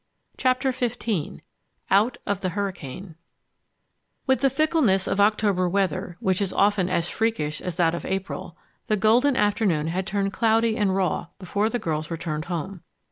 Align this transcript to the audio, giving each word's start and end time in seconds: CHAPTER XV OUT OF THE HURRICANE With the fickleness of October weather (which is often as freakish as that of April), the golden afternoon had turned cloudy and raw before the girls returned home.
CHAPTER 0.35 0.71
XV 0.71 1.41
OUT 1.91 2.17
OF 2.25 2.41
THE 2.41 2.49
HURRICANE 2.49 3.13
With 4.25 4.39
the 4.39 4.49
fickleness 4.49 5.05
of 5.05 5.19
October 5.21 5.69
weather 5.69 6.17
(which 6.19 6.41
is 6.41 6.51
often 6.51 6.89
as 6.89 7.07
freakish 7.07 7.61
as 7.61 7.75
that 7.75 7.93
of 7.93 8.03
April), 8.03 8.57
the 8.87 8.97
golden 8.97 9.35
afternoon 9.37 9.89
had 9.89 10.07
turned 10.07 10.33
cloudy 10.33 10.75
and 10.75 10.95
raw 10.95 11.27
before 11.37 11.69
the 11.69 11.77
girls 11.77 12.09
returned 12.09 12.45
home. 12.45 12.81